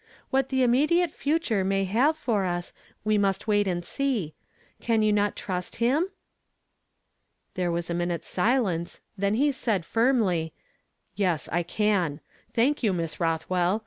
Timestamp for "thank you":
12.51-12.93